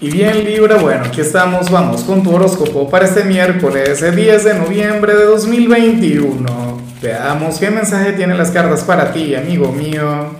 Y 0.00 0.10
bien 0.10 0.44
Libra, 0.44 0.76
bueno, 0.76 1.04
aquí 1.04 1.20
estamos, 1.20 1.70
vamos 1.70 2.02
con 2.02 2.22
tu 2.24 2.34
horóscopo 2.34 2.90
para 2.90 3.04
este 3.04 3.22
miércoles 3.22 4.00
10 4.00 4.44
de 4.44 4.54
noviembre 4.54 5.14
de 5.14 5.24
2021. 5.24 6.80
Veamos 7.00 7.58
qué 7.60 7.70
mensaje 7.70 8.12
tienen 8.12 8.36
las 8.36 8.50
cartas 8.50 8.82
para 8.82 9.12
ti, 9.12 9.36
amigo 9.36 9.70
mío. 9.70 10.30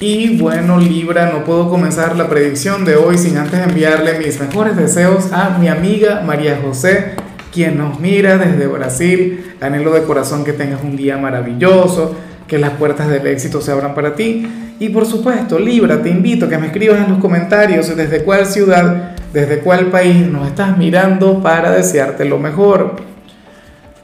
Y 0.00 0.36
bueno 0.36 0.76
Libra, 0.78 1.30
no 1.32 1.44
puedo 1.44 1.70
comenzar 1.70 2.16
la 2.16 2.28
predicción 2.28 2.84
de 2.84 2.96
hoy 2.96 3.16
sin 3.16 3.36
antes 3.38 3.60
enviarle 3.60 4.18
mis 4.18 4.40
mejores 4.40 4.76
deseos 4.76 5.32
a 5.32 5.50
mi 5.50 5.68
amiga 5.68 6.22
María 6.26 6.60
José, 6.60 7.12
quien 7.52 7.78
nos 7.78 8.00
mira 8.00 8.38
desde 8.38 8.66
Brasil. 8.66 9.54
Anhelo 9.60 9.92
de 9.92 10.02
corazón 10.02 10.44
que 10.44 10.52
tengas 10.52 10.82
un 10.82 10.96
día 10.96 11.16
maravilloso, 11.16 12.16
que 12.46 12.58
las 12.58 12.70
puertas 12.70 13.08
del 13.08 13.26
éxito 13.26 13.60
se 13.60 13.72
abran 13.72 13.94
para 13.94 14.14
ti 14.14 14.46
y 14.78 14.90
por 14.90 15.06
supuesto, 15.06 15.58
Libra, 15.58 16.02
te 16.02 16.10
invito 16.10 16.46
a 16.46 16.48
que 16.50 16.58
me 16.58 16.66
escribas 16.66 17.02
en 17.02 17.10
los 17.10 17.18
comentarios 17.18 17.96
desde 17.96 18.22
cuál 18.22 18.44
ciudad, 18.44 19.16
desde 19.32 19.60
cuál 19.60 19.86
país 19.86 20.26
nos 20.26 20.46
estás 20.46 20.76
mirando 20.76 21.42
para 21.42 21.70
desearte 21.70 22.26
lo 22.26 22.38
mejor. 22.38 22.96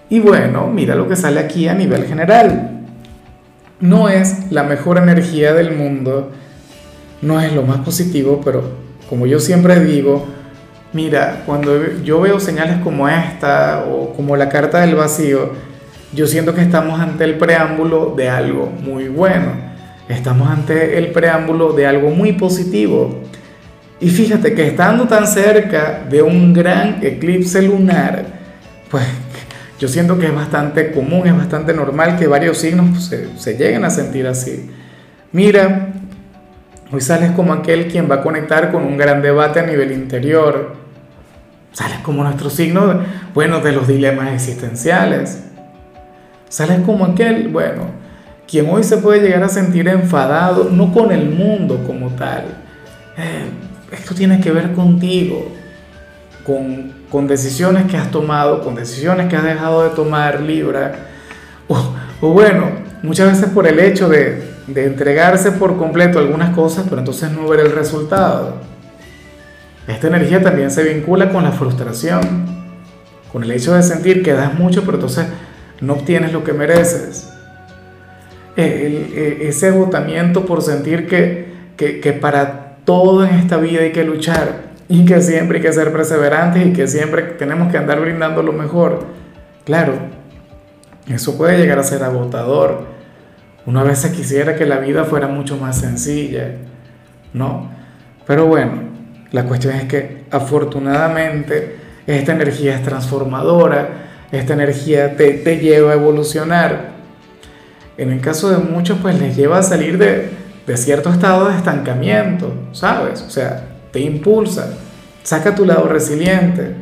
Y 0.08 0.20
bueno, 0.20 0.68
mira 0.68 0.94
lo 0.94 1.08
que 1.08 1.16
sale 1.16 1.40
aquí 1.40 1.68
a 1.68 1.74
nivel 1.74 2.06
general. 2.06 2.84
No 3.80 4.08
es 4.08 4.50
la 4.50 4.62
mejor 4.62 4.96
energía 4.96 5.52
del 5.52 5.76
mundo, 5.76 6.30
no 7.20 7.40
es 7.40 7.52
lo 7.52 7.62
más 7.62 7.78
positivo, 7.78 8.40
pero 8.42 8.62
como 9.10 9.26
yo 9.26 9.40
siempre 9.40 9.78
digo, 9.84 10.26
mira, 10.94 11.42
cuando 11.44 12.00
yo 12.02 12.20
veo 12.20 12.40
señales 12.40 12.78
como 12.82 13.08
esta 13.08 13.84
o 13.90 14.14
como 14.14 14.36
la 14.36 14.48
carta 14.48 14.80
del 14.80 14.94
vacío, 14.94 15.50
yo 16.12 16.26
siento 16.26 16.54
que 16.54 16.60
estamos 16.60 17.00
ante 17.00 17.24
el 17.24 17.38
preámbulo 17.38 18.14
de 18.16 18.28
algo 18.28 18.66
muy 18.66 19.08
bueno 19.08 19.72
Estamos 20.08 20.50
ante 20.50 20.98
el 20.98 21.12
preámbulo 21.12 21.72
de 21.72 21.86
algo 21.86 22.10
muy 22.10 22.32
positivo. 22.32 23.22
Y 24.00 24.10
fíjate 24.10 24.54
que 24.54 24.66
estando 24.66 25.06
tan 25.06 25.26
cerca 25.26 26.04
de 26.08 26.22
un 26.22 26.52
gran 26.52 26.98
eclipse 27.02 27.62
lunar, 27.62 28.26
pues 28.90 29.04
yo 29.78 29.88
siento 29.88 30.18
que 30.18 30.26
es 30.26 30.34
bastante 30.34 30.92
común, 30.92 31.26
es 31.26 31.36
bastante 31.36 31.72
normal 31.72 32.18
que 32.18 32.26
varios 32.26 32.58
signos 32.58 33.04
se, 33.06 33.38
se 33.38 33.56
lleguen 33.56 33.84
a 33.84 33.90
sentir 33.90 34.26
así. 34.26 34.70
Mira, 35.30 35.92
hoy 36.90 37.00
sales 37.00 37.30
como 37.30 37.52
aquel 37.52 37.86
quien 37.86 38.10
va 38.10 38.16
a 38.16 38.22
conectar 38.22 38.72
con 38.72 38.82
un 38.82 38.96
gran 38.96 39.22
debate 39.22 39.60
a 39.60 39.66
nivel 39.66 39.92
interior. 39.92 40.74
Sales 41.72 41.98
como 41.98 42.24
nuestro 42.24 42.50
signo, 42.50 43.00
bueno, 43.34 43.60
de 43.60 43.72
los 43.72 43.86
dilemas 43.86 44.34
existenciales. 44.34 45.44
Sales 46.52 46.80
como 46.84 47.06
aquel, 47.06 47.48
bueno, 47.48 47.86
quien 48.46 48.68
hoy 48.68 48.84
se 48.84 48.98
puede 48.98 49.22
llegar 49.22 49.42
a 49.42 49.48
sentir 49.48 49.88
enfadado, 49.88 50.68
no 50.70 50.92
con 50.92 51.10
el 51.10 51.30
mundo 51.30 51.82
como 51.86 52.10
tal. 52.10 52.44
Eh, 53.16 53.46
esto 53.90 54.14
tiene 54.14 54.38
que 54.38 54.52
ver 54.52 54.74
contigo, 54.74 55.50
con, 56.44 56.92
con, 57.08 57.26
decisiones 57.26 57.90
que 57.90 57.96
has 57.96 58.10
tomado, 58.10 58.62
con 58.62 58.74
decisiones 58.74 59.30
que 59.30 59.36
has 59.36 59.44
dejado 59.44 59.84
de 59.84 59.96
tomar, 59.96 60.42
Libra. 60.42 60.92
O, 61.68 62.28
bueno, 62.34 62.66
muchas 63.02 63.32
veces 63.32 63.48
por 63.48 63.66
el 63.66 63.80
hecho 63.80 64.10
de, 64.10 64.46
de 64.66 64.84
entregarse 64.84 65.52
por 65.52 65.78
completo 65.78 66.18
algunas 66.18 66.54
cosas, 66.54 66.84
pero 66.86 66.98
entonces 66.98 67.30
no 67.30 67.48
ver 67.48 67.60
el 67.60 67.72
resultado. 67.72 68.56
Esta 69.88 70.06
energía 70.08 70.42
también 70.42 70.70
se 70.70 70.82
vincula 70.82 71.30
con 71.30 71.44
la 71.44 71.52
frustración, 71.52 72.20
con 73.32 73.42
el 73.42 73.52
hecho 73.52 73.72
de 73.72 73.82
sentir 73.82 74.22
que 74.22 74.34
das 74.34 74.52
mucho, 74.52 74.82
pero 74.82 74.98
entonces 74.98 75.24
no 75.82 75.92
obtienes 75.94 76.32
lo 76.32 76.42
que 76.42 76.54
mereces 76.54 77.28
ese 78.56 79.68
agotamiento 79.68 80.44
por 80.44 80.62
sentir 80.62 81.06
que, 81.06 81.52
que, 81.76 82.00
que 82.00 82.12
para 82.12 82.76
todo 82.84 83.24
en 83.24 83.36
esta 83.36 83.56
vida 83.56 83.82
hay 83.82 83.92
que 83.92 84.04
luchar 84.04 84.72
y 84.88 85.04
que 85.04 85.20
siempre 85.20 85.58
hay 85.58 85.62
que 85.62 85.72
ser 85.72 85.92
perseverantes 85.92 86.66
y 86.66 86.72
que 86.72 86.86
siempre 86.86 87.22
tenemos 87.22 87.70
que 87.70 87.78
andar 87.78 88.00
brindando 88.00 88.42
lo 88.42 88.52
mejor. 88.52 89.06
Claro, 89.64 89.94
eso 91.08 91.38
puede 91.38 91.58
llegar 91.58 91.78
a 91.78 91.82
ser 91.82 92.02
agotador. 92.02 92.86
Una 93.64 93.82
vez 93.82 94.00
se 94.00 94.12
quisiera 94.12 94.56
que 94.56 94.66
la 94.66 94.78
vida 94.78 95.04
fuera 95.04 95.28
mucho 95.28 95.56
más 95.56 95.78
sencilla, 95.78 96.56
¿no? 97.32 97.70
Pero 98.26 98.46
bueno, 98.46 98.72
la 99.30 99.44
cuestión 99.44 99.74
es 99.76 99.84
que 99.84 100.24
afortunadamente 100.30 101.76
esta 102.06 102.32
energía 102.32 102.74
es 102.74 102.82
transformadora, 102.82 104.01
esta 104.32 104.54
energía 104.54 105.16
te, 105.16 105.34
te 105.34 105.58
lleva 105.58 105.92
a 105.92 105.94
evolucionar 105.94 106.92
en 107.96 108.10
el 108.10 108.20
caso 108.20 108.50
de 108.50 108.58
muchos, 108.58 108.98
pues 109.02 109.20
les 109.20 109.36
lleva 109.36 109.58
a 109.58 109.62
salir 109.62 109.98
de, 109.98 110.30
de 110.66 110.76
cierto 110.76 111.10
estado 111.10 111.48
de 111.48 111.56
estancamiento, 111.56 112.52
¿sabes? 112.72 113.22
O 113.22 113.30
sea, 113.30 113.64
te 113.90 114.00
impulsa, 114.00 114.74
saca 115.22 115.54
tu 115.54 115.66
lado 115.66 115.86
resiliente, 115.88 116.74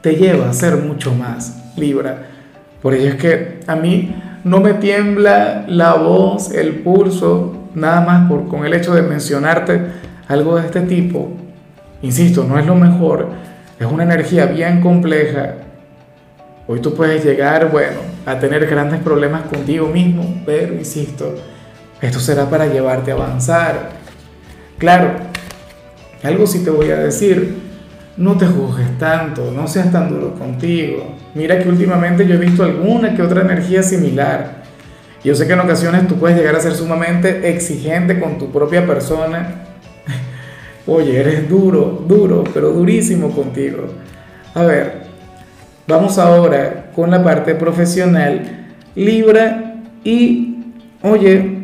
te 0.00 0.16
lleva 0.16 0.50
a 0.50 0.52
ser 0.52 0.76
mucho 0.76 1.14
más, 1.14 1.72
Libra. 1.76 2.26
Por 2.82 2.94
ello 2.94 3.10
es 3.10 3.14
que 3.14 3.60
a 3.66 3.76
mí 3.76 4.14
no 4.42 4.60
me 4.60 4.74
tiembla 4.74 5.64
la 5.68 5.94
voz, 5.94 6.50
el 6.50 6.80
pulso, 6.80 7.68
nada 7.74 8.00
más 8.00 8.28
por, 8.28 8.48
con 8.48 8.66
el 8.66 8.74
hecho 8.74 8.94
de 8.94 9.02
mencionarte 9.02 9.80
algo 10.28 10.56
de 10.56 10.66
este 10.66 10.80
tipo. 10.80 11.30
Insisto, 12.02 12.44
no 12.44 12.58
es 12.58 12.66
lo 12.66 12.74
mejor, 12.74 13.28
es 13.78 13.86
una 13.86 14.02
energía 14.02 14.46
bien 14.46 14.80
compleja. 14.80 15.54
Hoy 16.66 16.80
tú 16.80 16.94
puedes 16.94 17.22
llegar, 17.22 17.70
bueno, 17.70 17.98
a 18.24 18.38
tener 18.38 18.66
grandes 18.66 19.00
problemas 19.00 19.42
contigo 19.42 19.86
mismo, 19.88 20.42
pero 20.46 20.72
insisto, 20.72 21.34
esto 22.00 22.20
será 22.20 22.48
para 22.48 22.66
llevarte 22.66 23.10
a 23.10 23.14
avanzar. 23.14 23.90
Claro, 24.78 25.10
algo 26.22 26.46
sí 26.46 26.64
te 26.64 26.70
voy 26.70 26.90
a 26.90 26.96
decir, 26.96 27.58
no 28.16 28.38
te 28.38 28.46
juzgues 28.46 28.98
tanto, 28.98 29.50
no 29.50 29.68
seas 29.68 29.92
tan 29.92 30.08
duro 30.08 30.34
contigo. 30.34 31.14
Mira 31.34 31.58
que 31.58 31.68
últimamente 31.68 32.26
yo 32.26 32.36
he 32.36 32.38
visto 32.38 32.64
alguna 32.64 33.14
que 33.14 33.20
otra 33.20 33.42
energía 33.42 33.82
similar. 33.82 34.62
Yo 35.22 35.34
sé 35.34 35.46
que 35.46 35.52
en 35.52 35.60
ocasiones 35.60 36.08
tú 36.08 36.16
puedes 36.16 36.38
llegar 36.38 36.56
a 36.56 36.60
ser 36.60 36.74
sumamente 36.74 37.50
exigente 37.50 38.18
con 38.18 38.38
tu 38.38 38.50
propia 38.50 38.86
persona. 38.86 39.66
Oye, 40.86 41.20
eres 41.20 41.46
duro, 41.46 42.04
duro, 42.08 42.42
pero 42.54 42.70
durísimo 42.70 43.30
contigo. 43.32 43.84
A 44.54 44.62
ver, 44.62 45.03
Vamos 45.86 46.18
ahora 46.18 46.86
con 46.94 47.10
la 47.10 47.22
parte 47.22 47.54
profesional, 47.54 48.68
Libra, 48.94 49.74
y 50.02 50.56
oye, 51.02 51.58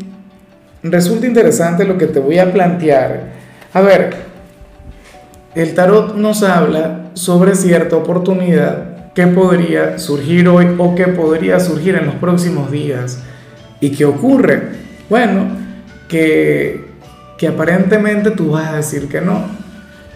resulta 0.82 1.26
interesante 1.26 1.86
lo 1.86 1.96
que 1.96 2.06
te 2.06 2.20
voy 2.20 2.38
a 2.38 2.52
plantear. 2.52 3.30
A 3.72 3.80
ver, 3.80 4.14
el 5.54 5.74
tarot 5.74 6.16
nos 6.16 6.42
habla 6.42 7.10
sobre 7.14 7.54
cierta 7.54 7.96
oportunidad 7.96 9.12
que 9.14 9.26
podría 9.26 9.98
surgir 9.98 10.48
hoy 10.48 10.74
o 10.76 10.94
que 10.94 11.06
podría 11.06 11.58
surgir 11.58 11.94
en 11.94 12.04
los 12.04 12.16
próximos 12.16 12.70
días. 12.70 13.20
¿Y 13.80 13.90
qué 13.92 14.04
ocurre? 14.04 14.68
Bueno, 15.08 15.46
que, 16.08 16.84
que 17.38 17.48
aparentemente 17.48 18.32
tú 18.32 18.50
vas 18.50 18.68
a 18.68 18.76
decir 18.76 19.08
que 19.08 19.22
no, 19.22 19.46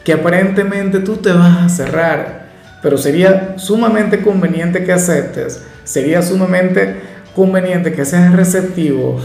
que 0.04 0.12
aparentemente 0.12 1.00
tú 1.00 1.16
te 1.16 1.32
vas 1.32 1.64
a 1.64 1.68
cerrar 1.70 2.43
pero 2.84 2.98
sería 2.98 3.54
sumamente 3.56 4.20
conveniente 4.20 4.84
que 4.84 4.92
aceptes, 4.92 5.64
sería 5.84 6.20
sumamente 6.20 6.96
conveniente 7.34 7.94
que 7.94 8.04
seas 8.04 8.36
receptivo. 8.36 9.18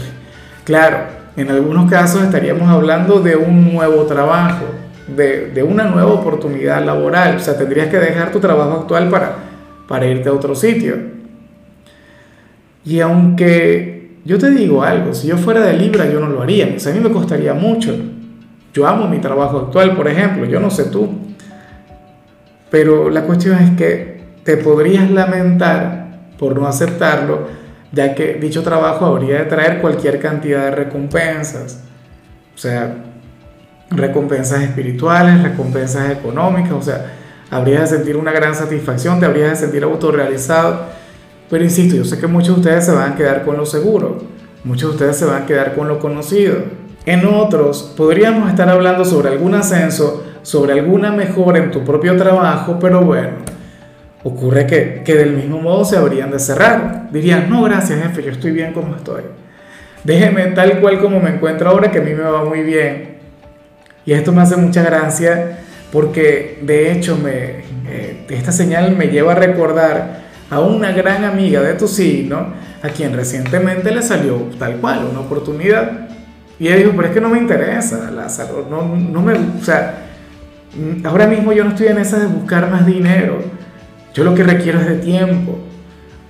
Claro, 0.64 1.00
en 1.36 1.50
algunos 1.50 1.90
casos 1.90 2.22
estaríamos 2.22 2.70
hablando 2.70 3.20
de 3.20 3.36
un 3.36 3.74
nuevo 3.74 4.04
trabajo, 4.04 4.64
de, 5.14 5.50
de, 5.50 5.62
una 5.62 5.84
nueva 5.84 6.10
oportunidad 6.10 6.82
laboral, 6.82 7.36
o 7.36 7.38
sea, 7.38 7.58
tendrías 7.58 7.88
que 7.88 7.98
dejar 7.98 8.32
tu 8.32 8.40
trabajo 8.40 8.80
actual 8.80 9.10
para, 9.10 9.34
para 9.86 10.06
irte 10.06 10.30
a 10.30 10.32
otro 10.32 10.54
sitio. 10.54 10.96
Y 12.82 13.00
aunque 13.00 14.12
yo 14.24 14.38
te 14.38 14.48
digo 14.52 14.82
algo, 14.82 15.12
si 15.12 15.28
yo 15.28 15.36
fuera 15.36 15.60
de 15.60 15.74
Libra 15.74 16.10
yo 16.10 16.18
no 16.18 16.28
lo 16.28 16.40
haría, 16.40 16.72
o 16.74 16.80
sea, 16.80 16.92
a 16.92 16.94
mí 16.94 17.02
me 17.02 17.10
costaría 17.10 17.52
mucho. 17.52 17.94
Yo 18.72 18.86
amo 18.86 19.06
mi 19.06 19.18
trabajo 19.18 19.58
actual, 19.58 19.94
por 19.96 20.08
ejemplo, 20.08 20.46
yo 20.46 20.60
no 20.60 20.70
sé 20.70 20.84
tú, 20.84 21.10
pero 22.70 23.10
la 23.10 23.22
cuestión 23.22 23.58
es 23.58 23.70
que 23.76 24.20
te 24.44 24.56
podrías 24.56 25.10
lamentar 25.10 26.30
por 26.38 26.58
no 26.58 26.66
aceptarlo, 26.66 27.48
ya 27.92 28.14
que 28.14 28.34
dicho 28.34 28.62
trabajo 28.62 29.04
habría 29.04 29.40
de 29.40 29.44
traer 29.44 29.80
cualquier 29.80 30.20
cantidad 30.20 30.64
de 30.64 30.70
recompensas. 30.70 31.82
O 32.54 32.58
sea, 32.58 32.94
recompensas 33.90 34.62
espirituales, 34.62 35.42
recompensas 35.42 36.10
económicas, 36.10 36.72
o 36.72 36.82
sea, 36.82 37.12
habrías 37.50 37.90
de 37.90 37.96
sentir 37.96 38.16
una 38.16 38.32
gran 38.32 38.54
satisfacción, 38.54 39.18
te 39.18 39.26
habrías 39.26 39.50
de 39.50 39.56
sentir 39.56 39.82
autorrealizado. 39.82 40.86
Pero 41.50 41.64
insisto, 41.64 41.96
yo 41.96 42.04
sé 42.04 42.18
que 42.18 42.28
muchos 42.28 42.54
de 42.56 42.60
ustedes 42.60 42.86
se 42.86 42.92
van 42.92 43.12
a 43.12 43.16
quedar 43.16 43.44
con 43.44 43.56
lo 43.56 43.66
seguro, 43.66 44.18
muchos 44.62 44.90
de 44.90 44.94
ustedes 44.94 45.16
se 45.16 45.24
van 45.24 45.42
a 45.42 45.46
quedar 45.46 45.74
con 45.74 45.88
lo 45.88 45.98
conocido. 45.98 46.58
En 47.06 47.26
otros, 47.26 47.92
podríamos 47.96 48.48
estar 48.48 48.68
hablando 48.68 49.04
sobre 49.04 49.30
algún 49.30 49.54
ascenso 49.54 50.24
sobre 50.42 50.72
alguna 50.72 51.12
mejora 51.12 51.58
en 51.58 51.70
tu 51.70 51.84
propio 51.84 52.16
trabajo, 52.16 52.78
pero 52.80 53.02
bueno, 53.02 53.30
ocurre 54.22 54.66
que, 54.66 55.02
que 55.04 55.14
del 55.14 55.32
mismo 55.32 55.60
modo 55.60 55.84
se 55.84 55.96
habrían 55.96 56.30
de 56.30 56.38
cerrar. 56.38 57.08
Dirían, 57.10 57.48
no, 57.50 57.62
gracias 57.62 58.02
jefe, 58.02 58.22
yo 58.22 58.30
estoy 58.30 58.52
bien 58.52 58.72
como 58.72 58.96
estoy. 58.96 59.22
Déjeme 60.04 60.46
tal 60.46 60.80
cual 60.80 61.00
como 61.00 61.20
me 61.20 61.30
encuentro 61.30 61.70
ahora, 61.70 61.90
que 61.90 61.98
a 61.98 62.02
mí 62.02 62.12
me 62.14 62.22
va 62.22 62.44
muy 62.44 62.62
bien. 62.62 63.18
Y 64.06 64.12
esto 64.12 64.32
me 64.32 64.42
hace 64.42 64.56
mucha 64.56 64.82
gracia 64.82 65.58
porque 65.92 66.58
de 66.62 66.92
hecho 66.92 67.16
me, 67.16 67.64
eh, 67.88 68.26
esta 68.28 68.52
señal 68.52 68.96
me 68.96 69.08
lleva 69.08 69.32
a 69.32 69.34
recordar 69.34 70.20
a 70.50 70.60
una 70.60 70.92
gran 70.92 71.24
amiga 71.24 71.60
de 71.60 71.74
tu 71.74 71.86
signo, 71.86 72.54
a 72.82 72.88
quien 72.88 73.14
recientemente 73.14 73.90
le 73.90 74.02
salió 74.02 74.36
tal 74.58 74.76
cual 74.76 75.06
una 75.10 75.20
oportunidad. 75.20 76.08
Y 76.58 76.66
ella 76.66 76.76
dijo, 76.76 76.92
pero 76.94 77.08
es 77.08 77.14
que 77.14 77.20
no 77.20 77.28
me 77.28 77.38
interesa, 77.38 78.10
Lázaro, 78.10 78.66
no, 78.68 78.96
no 78.96 79.22
me, 79.22 79.32
o 79.34 79.64
sea, 79.64 80.09
ahora 81.04 81.26
mismo 81.26 81.52
yo 81.52 81.64
no 81.64 81.70
estoy 81.70 81.88
en 81.88 81.98
esa 81.98 82.18
de 82.18 82.26
buscar 82.26 82.70
más 82.70 82.86
dinero, 82.86 83.38
yo 84.14 84.24
lo 84.24 84.34
que 84.34 84.42
requiero 84.42 84.80
es 84.80 84.86
de 84.86 84.96
tiempo 84.96 85.58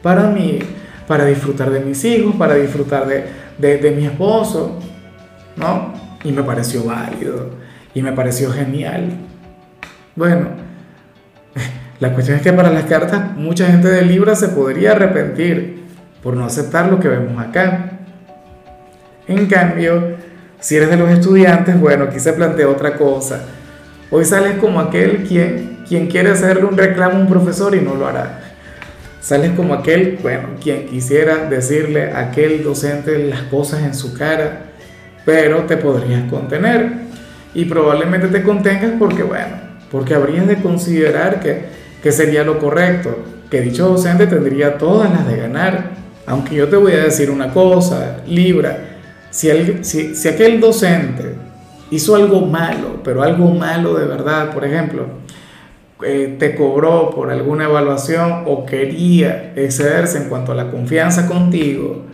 para 0.03 0.29
mí, 0.29 0.59
para 1.07 1.25
disfrutar 1.25 1.71
de 1.71 1.81
mis 1.81 2.05
hijos, 2.05 2.35
para 2.37 2.55
disfrutar 2.55 3.07
de, 3.07 3.25
de, 3.59 3.79
de 3.79 3.91
mi 3.91 4.07
esposo, 4.07 4.79
¿no? 5.57 5.93
Y 6.25 6.33
me 6.33 6.43
pareció 6.43 6.85
válido, 6.85 7.51
y 7.95 8.03
me 8.03 8.13
pareció 8.13 8.51
genial. 8.51 9.11
Bueno, 10.17 10.49
la 12.01 12.13
cuestión 12.13 12.37
es 12.37 12.43
que 12.43 12.53
para 12.53 12.71
las 12.71 12.85
cartas 12.85 13.37
mucha 13.37 13.67
gente 13.67 13.89
de 13.89 14.03
Libra 14.03 14.35
se 14.35 14.49
podría 14.49 14.93
arrepentir 14.93 15.81
por 16.23 16.35
no 16.35 16.45
aceptar 16.45 16.91
lo 16.91 17.01
que 17.01 17.09
vemos 17.09 17.43
acá. 17.43 17.93
En 19.27 19.47
cambio, 19.47 20.17
si 20.59 20.77
eres 20.77 20.91
de 20.91 20.97
los 20.97 21.11
estudiantes, 21.11 21.79
bueno, 21.81 22.05
aquí 22.05 22.21
se 22.21 22.33
plantea 22.33 22.69
otra 22.69 22.97
cosa. 22.97 23.41
Hoy 24.13 24.25
sales 24.25 24.59
como 24.59 24.81
aquel 24.81 25.23
quien, 25.23 25.85
quien 25.89 26.09
quiere 26.09 26.31
hacerle 26.31 26.65
un 26.65 26.77
reclamo 26.77 27.19
a 27.19 27.21
un 27.21 27.29
profesor 27.29 27.77
y 27.77 27.81
no 27.81 27.95
lo 27.95 28.09
hará. 28.09 28.41
Sales 29.21 29.53
como 29.53 29.73
aquel, 29.73 30.19
bueno, 30.21 30.49
quien 30.61 30.87
quisiera 30.87 31.49
decirle 31.49 32.11
a 32.11 32.31
aquel 32.31 32.65
docente 32.65 33.17
las 33.29 33.43
cosas 33.43 33.85
en 33.85 33.95
su 33.95 34.13
cara, 34.15 34.63
pero 35.25 35.59
te 35.67 35.77
podrías 35.77 36.29
contener. 36.29 36.91
Y 37.55 37.67
probablemente 37.67 38.27
te 38.27 38.43
contengas 38.43 38.93
porque, 38.99 39.23
bueno, 39.23 39.57
porque 39.93 40.15
habrías 40.15 40.49
de 40.49 40.57
considerar 40.57 41.39
que, 41.39 41.67
que 42.03 42.11
sería 42.11 42.43
lo 42.43 42.59
correcto, 42.59 43.17
que 43.49 43.61
dicho 43.61 43.89
docente 43.89 44.27
tendría 44.27 44.77
todas 44.77 45.09
las 45.13 45.29
de 45.29 45.37
ganar. 45.37 45.91
Aunque 46.27 46.57
yo 46.57 46.69
te 46.69 46.75
voy 46.75 46.95
a 46.95 47.05
decir 47.05 47.31
una 47.31 47.53
cosa, 47.53 48.17
Libra, 48.27 48.77
si, 49.31 49.51
si, 49.83 50.17
si 50.17 50.29
aquel 50.29 50.59
docente 50.59 51.50
hizo 51.91 52.17
algo 52.17 52.41
malo, 52.43 53.01
pero 53.05 53.23
algo 53.23 53.49
malo 53.51 53.95
de 53.95 54.07
verdad, 54.07 54.53
por 54.53 54.65
ejemplo, 54.65 55.07
eh, 56.03 56.37
te 56.39 56.55
cobró 56.55 57.11
por 57.11 57.31
alguna 57.31 57.65
evaluación 57.65 58.45
o 58.47 58.65
quería 58.65 59.53
excederse 59.55 60.19
en 60.19 60.29
cuanto 60.29 60.53
a 60.53 60.55
la 60.55 60.71
confianza 60.71 61.27
contigo, 61.27 62.05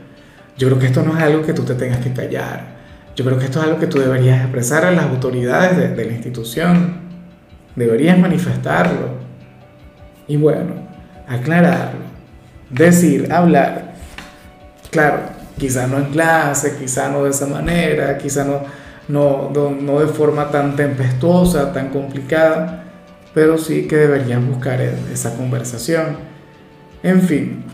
yo 0.56 0.68
creo 0.68 0.78
que 0.78 0.86
esto 0.86 1.02
no 1.02 1.16
es 1.16 1.22
algo 1.22 1.42
que 1.42 1.52
tú 1.52 1.64
te 1.64 1.74
tengas 1.74 1.98
que 1.98 2.12
callar. 2.12 2.76
Yo 3.14 3.24
creo 3.24 3.38
que 3.38 3.44
esto 3.44 3.60
es 3.60 3.66
algo 3.66 3.78
que 3.78 3.86
tú 3.86 3.98
deberías 3.98 4.40
expresar 4.42 4.84
a 4.84 4.90
las 4.90 5.04
autoridades 5.04 5.96
de, 5.96 6.04
la 6.04 6.12
institución. 6.12 7.00
Deberías 7.74 8.18
manifestarlo. 8.18 9.16
Y 10.26 10.36
bueno, 10.36 10.74
aclararlo. 11.28 12.00
Decir, 12.70 13.32
hablar. 13.32 13.94
Claro, 14.90 15.20
quizá 15.58 15.86
no 15.86 15.98
en 15.98 16.06
clase, 16.06 16.76
quizá 16.78 17.08
no 17.10 17.24
de 17.24 17.30
esa 17.30 17.46
manera, 17.46 18.18
quizá 18.18 18.44
no, 18.44 18.60
no, 19.08 19.50
no, 19.52 20.00
de 20.00 20.06
forma 20.06 20.50
tan 20.50 20.76
tempestuosa, 20.76 21.72
tan 21.72 21.90
complicada 21.90 22.84
pero 23.36 23.58
sí 23.58 23.82
que 23.82 23.96
deberían 23.96 24.50
buscar 24.50 24.80
e-, 24.80 24.94
esa 25.12 25.36
conversación. 25.36 26.16
En 27.02 27.20
fin, 27.20 27.64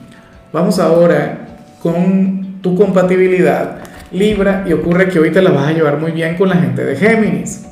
vamos 0.53 0.81
ahora 0.81 1.47
con 1.81 2.59
tu 2.61 2.75
compatibilidad 2.75 3.79
Libra 4.11 4.65
y 4.67 4.73
ocurre 4.73 5.09
que 5.09 5.21
hoy 5.21 5.31
te 5.31 5.41
la 5.41 5.51
vas 5.51 5.69
a 5.69 5.73
llevar 5.73 5.99
muy 5.99 6.11
bien 6.11 6.37
con 6.37 6.49
la 6.49 6.57
gente 6.57 6.85
de 6.85 6.97
Géminis. 6.97 7.65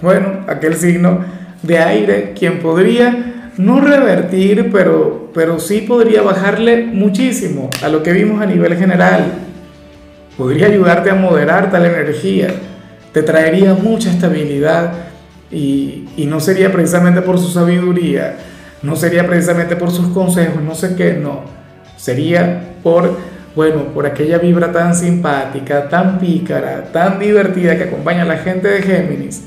Bueno, 0.00 0.44
aquel 0.46 0.76
signo 0.76 1.24
de 1.62 1.78
aire, 1.78 2.32
quien 2.38 2.60
podría 2.60 3.50
no 3.56 3.80
revertir, 3.80 4.70
pero, 4.72 5.32
pero 5.34 5.58
sí 5.58 5.80
podría 5.80 6.22
bajarle 6.22 6.86
muchísimo 6.86 7.68
a 7.82 7.88
lo 7.88 8.04
que 8.04 8.12
vimos 8.12 8.40
a 8.40 8.46
nivel 8.46 8.76
general. 8.76 9.47
Podría 10.38 10.68
ayudarte 10.68 11.10
a 11.10 11.16
moderar 11.16 11.68
tal 11.72 11.84
energía, 11.84 12.54
te 13.12 13.24
traería 13.24 13.74
mucha 13.74 14.08
estabilidad 14.08 14.92
y, 15.50 16.04
no 16.16 16.38
sería 16.38 16.70
precisamente 16.70 17.22
por 17.22 17.40
su 17.40 17.48
sabiduría, 17.48 18.36
no 18.82 18.94
sería 18.94 19.26
precisamente 19.26 19.74
por 19.74 19.90
sus 19.90 20.06
consejos, 20.08 20.62
no 20.62 20.76
sé 20.76 20.94
qué, 20.94 21.14
no. 21.14 21.42
Sería 21.96 22.76
por, 22.84 23.16
bueno, 23.56 23.86
por 23.92 24.06
aquella 24.06 24.38
vibra 24.38 24.70
tan 24.70 24.94
simpática, 24.94 25.88
tan 25.88 26.20
pícara, 26.20 26.84
tan 26.92 27.18
divertida 27.18 27.76
que 27.76 27.84
acompaña 27.84 28.22
a 28.22 28.26
la 28.26 28.36
gente 28.36 28.68
de 28.68 28.82
Géminis. 28.82 29.42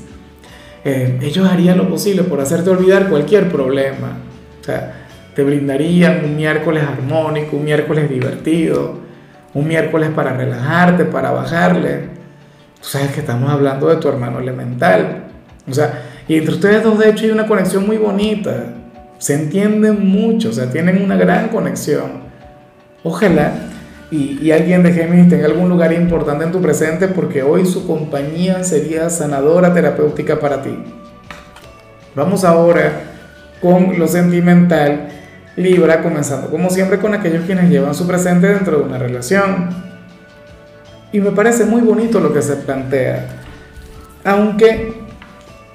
Eh, 0.84 1.18
ellos 1.22 1.48
harían 1.48 1.78
lo 1.78 1.88
posible 1.88 2.22
por 2.24 2.38
hacerte 2.38 2.68
olvidar 2.68 3.08
cualquier 3.08 3.48
problema. 3.48 4.18
O 4.60 4.64
sea, 4.64 5.06
te 5.34 5.42
brindarían 5.42 6.22
un 6.22 6.36
miércoles 6.36 6.82
armónico, 6.82 7.56
un 7.56 7.64
miércoles 7.64 8.10
divertido, 8.10 9.11
un 9.54 9.68
miércoles 9.68 10.10
para 10.14 10.32
relajarte, 10.36 11.04
para 11.04 11.30
bajarle. 11.30 12.10
Tú 12.80 12.88
sabes 12.88 13.12
que 13.12 13.20
estamos 13.20 13.50
hablando 13.50 13.88
de 13.88 13.96
tu 13.96 14.08
hermano 14.08 14.40
elemental. 14.40 15.24
O 15.68 15.74
sea, 15.74 16.02
y 16.26 16.36
entre 16.36 16.54
ustedes 16.54 16.82
dos 16.82 16.98
de 16.98 17.10
hecho 17.10 17.24
hay 17.24 17.30
una 17.30 17.46
conexión 17.46 17.86
muy 17.86 17.96
bonita. 17.96 18.64
Se 19.18 19.34
entienden 19.34 20.08
mucho, 20.08 20.50
o 20.50 20.52
sea, 20.52 20.70
tienen 20.70 21.02
una 21.02 21.16
gran 21.16 21.48
conexión. 21.48 22.22
Ojalá 23.04 23.52
y, 24.10 24.38
y, 24.42 24.52
alguien 24.52 24.82
de 24.82 24.92
Géminis 24.92 25.30
tenga 25.30 25.46
algún 25.46 25.70
lugar 25.70 25.90
importante 25.92 26.44
en 26.44 26.52
tu 26.52 26.60
presente 26.60 27.08
porque 27.08 27.42
hoy 27.42 27.64
su 27.64 27.86
compañía 27.86 28.62
sería 28.62 29.08
sanadora 29.08 29.72
terapéutica 29.72 30.38
para 30.38 30.60
ti. 30.60 30.76
Vamos 32.14 32.44
ahora 32.44 32.92
con 33.62 33.98
lo 33.98 34.06
sentimental. 34.06 35.08
Libra, 35.56 36.02
comenzando 36.02 36.50
como 36.50 36.70
siempre 36.70 36.98
con 36.98 37.14
aquellos 37.14 37.44
quienes 37.44 37.68
llevan 37.70 37.94
su 37.94 38.06
presente 38.06 38.48
dentro 38.48 38.78
de 38.78 38.84
una 38.84 38.98
relación. 38.98 39.68
Y 41.12 41.20
me 41.20 41.30
parece 41.30 41.64
muy 41.64 41.82
bonito 41.82 42.20
lo 42.20 42.32
que 42.32 42.40
se 42.40 42.56
plantea. 42.56 43.26
Aunque 44.24 45.02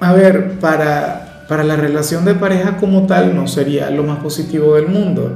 a 0.00 0.12
ver, 0.12 0.58
para, 0.60 1.44
para 1.48 1.64
la 1.64 1.76
relación 1.76 2.24
de 2.24 2.34
pareja 2.34 2.76
como 2.76 3.06
tal 3.06 3.34
no 3.34 3.48
sería 3.48 3.90
lo 3.90 4.04
más 4.04 4.18
positivo 4.18 4.76
del 4.76 4.86
mundo. 4.86 5.34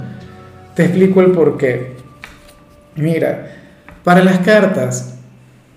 Te 0.74 0.84
explico 0.84 1.20
el 1.20 1.32
por 1.32 1.56
qué. 1.56 1.96
Mira, 2.94 3.48
para 4.04 4.22
las 4.22 4.38
cartas, 4.38 5.16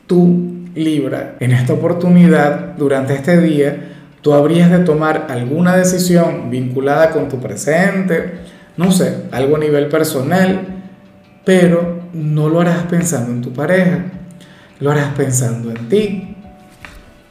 tú, 0.06 0.52
Libra, 0.76 1.36
en 1.40 1.52
esta 1.52 1.74
oportunidad, 1.74 2.76
durante 2.78 3.16
este 3.16 3.42
día, 3.42 3.78
tú 4.22 4.34
habrías 4.34 4.70
de 4.70 4.80
tomar 4.80 5.28
alguna 5.30 5.76
decisión 5.76 6.50
vinculada 6.52 7.10
con 7.12 7.28
tu 7.28 7.40
presente, 7.40 8.34
no 8.78 8.92
sé, 8.92 9.26
algo 9.32 9.56
a 9.56 9.60
nivel 9.60 9.88
personal, 9.88 10.68
pero 11.44 12.02
no 12.14 12.50
lo 12.50 12.62
harás 12.62 12.84
pensando 12.84 13.32
en 13.32 13.42
tu 13.42 13.54
pareja, 13.54 14.06
lo 14.80 14.92
harás 14.92 15.14
pensando 15.16 15.70
en 15.72 15.90
ti. 15.90 16.36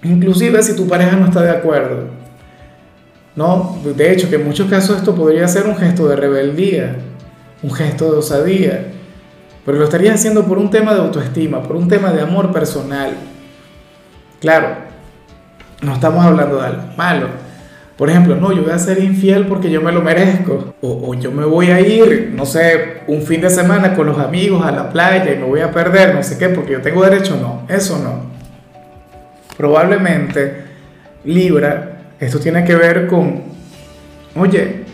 Inclusive 0.02 0.62
si 0.62 0.76
tu 0.76 0.86
pareja 0.86 1.16
no 1.16 1.26
está 1.26 1.42
de 1.42 1.50
acuerdo. 1.50 2.08
No, 3.36 3.78
de 3.82 4.12
hecho 4.12 4.30
que 4.30 4.36
en 4.36 4.44
muchos 4.44 4.70
casos 4.70 4.98
esto 4.98 5.14
podría 5.14 5.48
ser 5.48 5.66
un 5.66 5.76
gesto 5.76 6.06
de 6.08 6.16
rebeldía, 6.16 6.96
un 7.62 7.72
gesto 7.72 8.12
de 8.12 8.18
osadía, 8.18 8.92
pero 9.64 9.78
lo 9.78 9.84
estarías 9.84 10.14
haciendo 10.14 10.44
por 10.44 10.58
un 10.58 10.70
tema 10.70 10.94
de 10.94 11.00
autoestima, 11.00 11.62
por 11.62 11.76
un 11.76 11.88
tema 11.88 12.12
de 12.12 12.20
amor 12.20 12.52
personal. 12.52 13.14
Claro, 14.40 14.76
no 15.82 15.94
estamos 15.94 16.24
hablando 16.24 16.60
de 16.60 16.66
algo 16.66 16.82
malo. 16.96 17.43
Por 17.96 18.10
ejemplo, 18.10 18.34
no, 18.34 18.52
yo 18.52 18.62
voy 18.62 18.72
a 18.72 18.78
ser 18.78 18.98
infiel 18.98 19.46
porque 19.46 19.70
yo 19.70 19.80
me 19.80 19.92
lo 19.92 20.02
merezco. 20.02 20.74
O, 20.80 21.10
o, 21.10 21.14
yo 21.14 21.30
me 21.30 21.44
voy 21.44 21.70
a 21.70 21.80
ir, 21.80 22.32
no 22.34 22.44
sé, 22.44 23.02
un 23.06 23.22
fin 23.22 23.40
de 23.40 23.50
semana 23.50 23.94
con 23.94 24.06
los 24.06 24.18
amigos 24.18 24.64
a 24.64 24.72
la 24.72 24.90
playa 24.90 25.32
y 25.32 25.38
me 25.38 25.44
voy 25.44 25.60
a 25.60 25.70
perder, 25.70 26.14
no 26.14 26.22
sé 26.22 26.36
qué, 26.36 26.48
porque 26.48 26.72
yo 26.72 26.80
tengo 26.80 27.04
derecho. 27.04 27.36
No, 27.40 27.62
eso 27.72 27.98
no. 27.98 28.34
Probablemente 29.56 30.64
Libra, 31.24 31.98
esto 32.20 32.38
tiene 32.38 32.64
que 32.64 32.74
ver 32.74 33.06
con, 33.06 33.42
oye, 34.36 34.84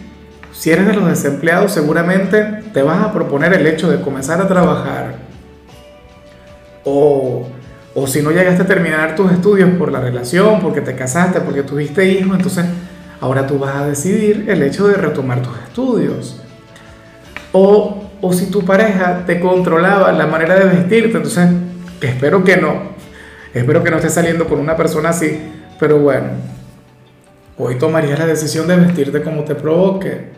si 0.53 0.71
eres 0.71 0.87
de 0.87 0.95
los 0.95 1.09
desempleados 1.09 1.73
seguramente 1.73 2.63
te 2.73 2.83
vas 2.83 3.03
a 3.03 3.13
proponer 3.13 3.53
el 3.55 3.67
hecho 3.67 3.91
de 3.91 4.01
comenzar 4.01 4.41
a 4.41 4.47
trabajar. 4.47 5.15
O, 6.85 7.47
o 7.95 8.07
si 8.07 8.23
no 8.23 8.31
llegaste 8.31 8.63
a 8.63 8.67
terminar 8.67 9.17
tus 9.17 9.33
estudios 9.33 9.71
por 9.71 9.91
la 9.91 10.01
relación, 10.01 10.61
porque 10.61 10.81
te 10.81 10.95
casaste, 10.95 11.41
porque 11.41 11.63
tuviste 11.63 12.07
hijos, 12.07 12.37
entonces 12.37 12.67
ahora 13.21 13.47
tú 13.47 13.59
vas 13.59 13.77
a 13.77 13.87
decidir 13.87 14.47
el 14.49 14.63
hecho 14.63 14.89
de 14.89 14.95
retomar 14.95 15.43
tus 15.43 15.57
estudios. 15.59 16.41
O, 17.53 18.05
o 18.21 18.33
si 18.33 18.47
tu 18.47 18.65
pareja 18.65 19.25
te 19.27 19.41
controlaba 19.41 20.13
la 20.13 20.27
manera 20.27 20.55
de 20.57 20.65
vestirte, 20.65 21.17
entonces 21.17 21.49
espero 22.01 22.45
que 22.45 22.57
no, 22.57 22.91
Espero 23.53 23.83
que 23.83 23.91
no 23.91 23.97
estés 23.97 24.15
saliendo 24.15 24.47
con 24.47 24.61
una 24.61 24.77
persona 24.77 25.09
así, 25.09 25.41
pero 25.81 25.99
bueno, 25.99 26.29
hoy 27.59 27.77
tomarías 27.77 28.19
la 28.19 28.27
decisión 28.27 28.69
de 28.69 28.77
vestirte 28.77 29.23
como 29.23 29.43
te 29.43 29.57
provoque. 29.57 30.29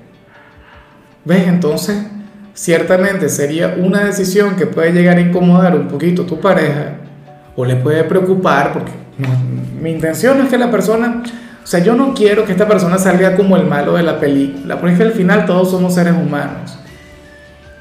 ¿Ves? 1.23 1.47
Entonces, 1.47 1.99
ciertamente 2.55 3.29
sería 3.29 3.75
una 3.77 4.05
decisión 4.05 4.57
que 4.57 4.67
puede 4.67 4.93
llegar 4.93 5.19
a 5.19 5.21
incomodar 5.21 5.77
un 5.77 5.89
poquito 5.89 6.23
a 6.23 6.27
tu 6.27 6.41
pareja 6.41 6.95
o 7.55 7.67
le 7.67 7.77
puede 7.77 8.03
preocupar 8.05 8.73
porque 8.73 8.93
mi 9.79 9.91
intención 9.91 10.41
es 10.41 10.49
que 10.49 10.57
la 10.57 10.71
persona, 10.71 11.23
o 11.62 11.66
sea, 11.66 11.81
yo 11.81 11.95
no 11.95 12.12
quiero 12.12 12.45
que 12.45 12.52
esta 12.52 12.66
persona 12.66 12.99
salga 12.99 13.37
como 13.37 13.57
el 13.57 13.66
malo 13.66 13.95
de 13.95 14.02
la 14.02 14.19
película, 14.19 14.81
porque 14.81 15.02
al 15.02 15.12
final 15.12 15.47
todos 15.47 15.71
somos 15.71 15.95
seres 15.95 16.14
humanos. 16.14 16.78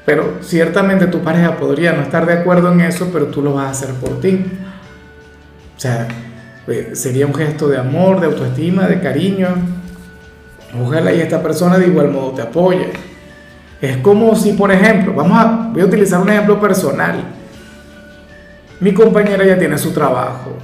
Pero 0.06 0.38
ciertamente 0.40 1.06
tu 1.06 1.20
pareja 1.20 1.56
podría 1.56 1.92
no 1.92 2.02
estar 2.02 2.26
de 2.26 2.34
acuerdo 2.34 2.72
en 2.72 2.80
eso, 2.80 3.10
pero 3.12 3.26
tú 3.26 3.42
lo 3.42 3.54
vas 3.54 3.66
a 3.66 3.70
hacer 3.70 3.94
por 3.96 4.20
ti. 4.20 4.44
O 5.76 5.80
sea, 5.80 6.06
eh, 6.68 6.90
sería 6.94 7.26
un 7.26 7.34
gesto 7.34 7.68
de 7.68 7.78
amor, 7.78 8.20
de 8.20 8.26
autoestima, 8.26 8.86
de 8.86 9.00
cariño. 9.00 9.48
Ojalá 10.80 11.12
y 11.12 11.20
esta 11.20 11.42
persona 11.42 11.78
de 11.78 11.88
igual 11.88 12.10
modo 12.10 12.32
te 12.32 12.42
apoye. 12.42 12.90
Es 13.80 13.96
como 13.98 14.34
si, 14.36 14.52
por 14.52 14.70
ejemplo, 14.70 15.12
vamos 15.12 15.38
a, 15.38 15.70
voy 15.72 15.82
a 15.82 15.86
utilizar 15.86 16.20
un 16.20 16.30
ejemplo 16.30 16.60
personal. 16.60 17.20
Mi 18.78 18.94
compañera 18.94 19.44
ya 19.44 19.58
tiene 19.58 19.76
su 19.76 19.92
trabajo. 19.92 20.56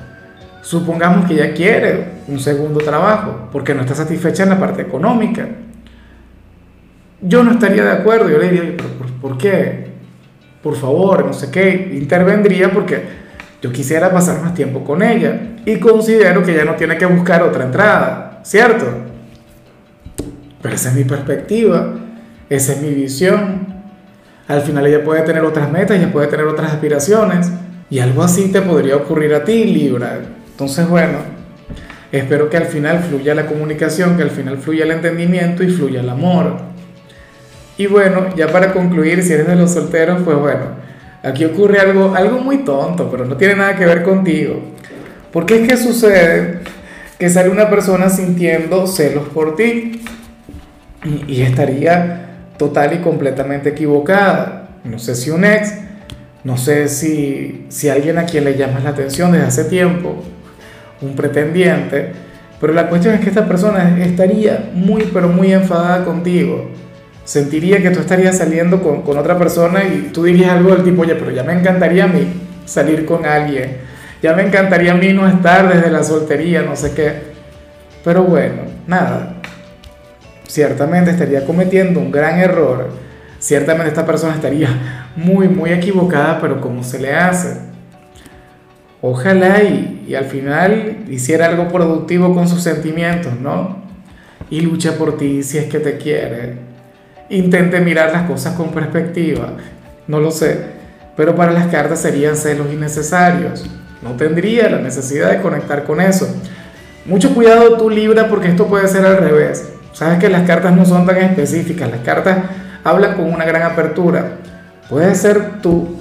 Supongamos 0.63 1.27
que 1.27 1.35
ella 1.35 1.53
quiere 1.53 2.18
un 2.29 2.39
segundo 2.39 2.81
trabajo 2.81 3.49
porque 3.51 3.75
no 3.75 3.81
está 3.81 3.95
satisfecha 3.95 4.43
en 4.43 4.51
la 4.51 4.59
parte 4.61 4.83
económica. 4.83 5.49
Yo 7.21 7.43
no 7.43 7.53
estaría 7.53 7.85
de 7.85 7.93
acuerdo. 7.93 8.29
Yo 8.29 8.39
le 8.39 8.51
diría, 8.51 8.75
¿pero 8.77 8.91
por, 8.91 9.13
por 9.13 9.39
qué? 9.39 9.89
Por 10.63 10.77
favor, 10.77 11.25
no 11.25 11.33
sé 11.33 11.51
qué. 11.51 11.91
Intervendría 11.95 12.71
porque 12.71 13.03
yo 13.61 13.73
quisiera 13.73 14.11
pasar 14.13 14.41
más 14.43 14.55
tiempo 14.55 14.85
con 14.85 15.03
ella 15.03 15.41
y 15.65 15.79
considero 15.79 16.45
que 16.45 16.53
ella 16.53 16.65
no 16.65 16.75
tiene 16.75 16.97
que 16.97 17.07
buscar 17.07 17.43
otra 17.43 17.65
entrada, 17.65 18.41
¿cierto? 18.45 18.87
Pero 20.63 20.75
esa 20.75 20.91
es 20.91 20.95
mi 20.95 21.05
perspectiva, 21.05 21.95
esa 22.49 22.73
es 22.73 22.83
mi 22.83 22.91
visión. 22.91 23.67
Al 24.47 24.61
final 24.63 24.87
ella 24.87 25.03
puede 25.05 25.23
tener 25.23 25.43
otras 25.43 25.71
metas, 25.71 25.97
ella 25.97 26.13
puede 26.13 26.29
tener 26.29 26.47
otras 26.47 26.73
aspiraciones 26.73 27.51
y 27.91 27.99
algo 27.99 28.23
así 28.23 28.53
te 28.53 28.63
podría 28.63 28.97
ocurrir 28.97 29.35
a 29.35 29.45
ti, 29.45 29.65
Libra. 29.65 30.21
Entonces, 30.51 30.89
bueno, 30.89 31.38
espero 32.13 32.49
que 32.51 32.57
al 32.57 32.67
final 32.67 33.01
fluya 33.01 33.35
la 33.35 33.47
comunicación, 33.47 34.17
que 34.17 34.23
al 34.23 34.31
final 34.31 34.59
fluya 34.59 34.85
el 34.85 34.93
entendimiento 34.93 35.63
y 35.63 35.69
fluya 35.69 36.01
el 36.01 36.09
amor. 36.09 36.57
Y 37.77 37.87
bueno, 37.87 38.35
ya 38.37 38.49
para 38.49 38.73
concluir, 38.73 39.23
si 39.23 39.33
eres 39.33 39.47
de 39.47 39.57
los 39.57 39.73
solteros, 39.73 40.23
pues 40.25 40.37
bueno, 40.39 40.67
aquí 41.23 41.45
ocurre 41.45 41.79
algo, 41.79 42.15
algo 42.15 42.41
muy 42.41 42.59
tonto, 42.59 43.09
pero 43.11 43.25
no 43.25 43.37
tiene 43.37 43.57
nada 43.57 43.77
que 43.77 43.87
ver 43.87 44.03
contigo. 44.03 44.61
Porque 45.33 45.63
es 45.63 45.69
que 45.69 45.77
sucede 45.77 46.61
que 47.19 47.31
sale 47.31 47.51
una 47.51 47.69
persona 47.71 48.09
sintiendo 48.09 48.87
celos 48.87 49.29
por 49.29 49.57
ti 49.57 50.03
y, 51.05 51.33
y 51.33 51.43
estaría 51.43 52.29
total 52.57 52.95
y 52.95 52.99
completamente 52.99 53.71
equivocada. 53.71 54.71
No 54.85 54.99
sé 54.99 55.15
si 55.15 55.31
un 55.31 55.45
ex, 55.45 55.75
no 56.45 56.57
sé 56.57 56.89
si, 56.89 57.67
si 57.69 57.89
alguien 57.89 58.19
a 58.19 58.25
quien 58.25 58.45
le 58.45 58.57
llamas 58.57 58.85
la 58.85 58.91
atención 58.91 59.33
desde 59.33 59.47
hace 59.47 59.65
tiempo, 59.65 60.23
un 61.01 61.15
pretendiente, 61.15 62.13
pero 62.61 62.73
la 62.73 62.89
cuestión 62.89 63.15
es 63.15 63.21
que 63.21 63.29
esta 63.29 63.47
persona 63.47 63.99
estaría 64.05 64.71
muy, 64.75 65.05
pero 65.13 65.29
muy 65.29 65.53
enfadada 65.53 66.05
contigo. 66.05 66.71
Sentiría 67.25 67.83
que 67.83 67.91
tú 67.91 68.01
estarías 68.01 68.39
saliendo 68.39 68.83
con, 68.83 69.03
con 69.03 69.19
otra 69.19 69.39
persona 69.39 69.85
y 69.85 70.11
tú 70.13 70.25
dirías 70.25 70.53
algo 70.53 70.75
del 70.75 70.83
tipo, 70.83 71.03
oye, 71.03 71.15
pero 71.15 71.31
ya 71.31 71.45
me 71.45 71.53
encantaría 71.53 72.05
a 72.05 72.09
mí 72.09 72.27
salir 72.65 73.05
con 73.05 73.25
alguien, 73.27 73.79
ya 74.23 74.35
me 74.35 74.43
encantaría 74.43 74.93
a 74.93 74.97
mí 74.97 75.13
no 75.13 75.29
estar 75.29 75.73
desde 75.73 75.91
la 75.91 76.03
soltería, 76.03 76.63
no 76.63 76.75
sé 76.75 76.93
qué. 76.93 77.29
Pero 78.05 78.25
bueno, 78.25 78.63
nada, 78.87 79.35
ciertamente 80.47 81.11
estaría 81.11 81.45
cometiendo 81.45 82.01
un 82.01 82.11
gran 82.11 82.39
error, 82.39 82.89
ciertamente 83.39 83.89
esta 83.89 84.07
persona 84.07 84.35
estaría 84.35 84.69
muy, 85.15 85.49
muy 85.49 85.71
equivocada, 85.71 86.41
pero 86.41 86.61
¿cómo 86.61 86.83
se 86.83 86.99
le 86.99 87.15
hace? 87.15 87.59
Ojalá 89.01 89.63
y, 89.63 90.07
y 90.09 90.15
al 90.15 90.25
final 90.25 91.05
hiciera 91.09 91.47
algo 91.47 91.69
productivo 91.69 92.35
con 92.35 92.49
sus 92.49 92.63
sentimientos, 92.63 93.33
¿no? 93.41 93.79
Y 94.51 94.61
lucha 94.61 94.97
por 94.97 95.17
ti 95.17 95.43
si 95.43 95.59
es 95.59 95.67
que 95.67 95.79
te 95.79 95.99
quiere. 95.99 96.57
Intente 97.31 97.81
mirar 97.81 98.13
las 98.13 98.23
cosas 98.23 98.55
con 98.55 98.71
perspectiva, 98.71 99.53
no 100.07 100.19
lo 100.19 100.31
sé, 100.31 100.59
pero 101.17 101.37
para 101.37 101.53
las 101.53 101.67
cartas 101.67 102.01
serían 102.01 102.37
celos 102.37 102.73
innecesarios. 102.73 103.67
No 104.03 104.13
tendría 104.13 104.71
la 104.71 104.79
necesidad 104.79 105.31
de 105.31 105.43
conectar 105.43 105.85
con 105.85 106.01
eso. 106.01 106.29
Mucho 107.05 107.35
cuidado 107.35 107.77
tú 107.77 107.91
Libra 107.91 108.29
porque 108.29 108.49
esto 108.49 108.67
puede 108.67 108.87
ser 108.89 109.05
al 109.05 109.19
revés. 109.19 109.69
Sabes 109.93 110.19
que 110.19 110.29
las 110.29 110.47
cartas 110.47 110.75
no 110.75 110.85
son 110.85 111.07
tan 111.07 111.17
específicas, 111.17 111.91
las 111.91 112.01
cartas 112.01 112.39
hablan 112.85 113.17
con 113.17 113.33
una 113.33 113.45
gran 113.45 113.63
apertura. 113.63 114.39
Puede 114.89 115.15
ser 115.15 115.61
tú 115.61 115.97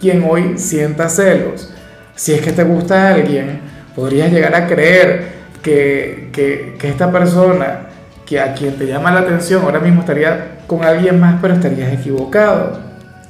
quien 0.00 0.24
hoy 0.28 0.58
sienta 0.58 1.08
celos. 1.08 1.73
Si 2.16 2.32
es 2.32 2.40
que 2.40 2.52
te 2.52 2.62
gusta 2.62 3.08
alguien, 3.08 3.60
podrías 3.94 4.30
llegar 4.30 4.54
a 4.54 4.66
creer 4.66 5.34
que, 5.62 6.28
que, 6.32 6.88
esta 6.88 7.10
persona 7.10 7.86
que 8.26 8.40
a 8.40 8.54
quien 8.54 8.76
te 8.76 8.86
llama 8.86 9.10
la 9.10 9.20
atención 9.20 9.62
ahora 9.62 9.80
mismo 9.80 10.00
estaría 10.00 10.58
con 10.66 10.84
alguien 10.84 11.18
más, 11.18 11.36
pero 11.40 11.54
estarías 11.54 11.92
equivocado. 11.92 12.78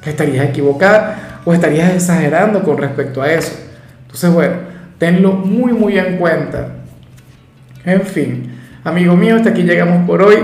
Estarías 0.05 0.47
equivocada 0.47 1.41
o 1.45 1.55
estarías 1.55 1.95
exagerando 1.95 2.63
con 2.63 2.77
respecto 2.79 3.23
a 3.23 3.33
eso. 3.33 3.53
Entonces, 4.03 4.31
bueno, 4.31 4.55
tenlo 4.99 5.33
muy, 5.33 5.73
muy 5.73 5.99
en 5.99 6.19
cuenta. 6.19 6.69
En 7.85 8.03
fin, 8.03 8.55
amigo 8.85 9.17
mío, 9.17 9.37
hasta 9.37 9.51
aquí 9.51 9.63
llegamos 9.63 10.07
por 10.07 10.23
hoy. 10.23 10.37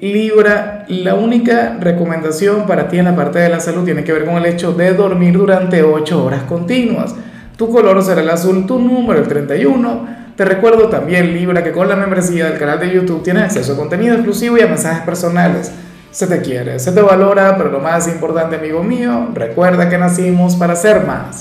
Libra, 0.00 0.86
la 0.88 1.14
única 1.14 1.76
recomendación 1.78 2.66
para 2.66 2.88
ti 2.88 2.98
en 2.98 3.04
la 3.04 3.14
parte 3.14 3.38
de 3.38 3.50
la 3.50 3.60
salud 3.60 3.84
tiene 3.84 4.02
que 4.02 4.12
ver 4.12 4.24
con 4.24 4.36
el 4.36 4.46
hecho 4.46 4.72
de 4.72 4.94
dormir 4.94 5.34
durante 5.36 5.82
8 5.82 6.24
horas 6.24 6.42
continuas. 6.44 7.14
Tu 7.60 7.68
color 7.68 8.02
será 8.02 8.22
el 8.22 8.30
azul, 8.30 8.64
tu 8.64 8.78
número 8.78 9.20
el 9.20 9.28
31. 9.28 10.08
Te 10.34 10.46
recuerdo 10.46 10.88
también, 10.88 11.34
Libra, 11.34 11.62
que 11.62 11.72
con 11.72 11.90
la 11.90 11.94
membresía 11.94 12.46
del 12.46 12.58
canal 12.58 12.80
de 12.80 12.90
YouTube 12.90 13.22
tienes 13.22 13.42
acceso 13.42 13.74
a 13.74 13.76
contenido 13.76 14.14
exclusivo 14.14 14.56
y 14.56 14.62
a 14.62 14.66
mensajes 14.66 15.02
personales. 15.02 15.70
Se 16.10 16.26
te 16.26 16.40
quiere, 16.40 16.78
se 16.78 16.90
te 16.90 17.02
valora, 17.02 17.58
pero 17.58 17.70
lo 17.70 17.78
más 17.78 18.08
importante, 18.08 18.56
amigo 18.56 18.82
mío, 18.82 19.28
recuerda 19.34 19.90
que 19.90 19.98
nacimos 19.98 20.56
para 20.56 20.74
ser 20.74 21.06
más. 21.06 21.36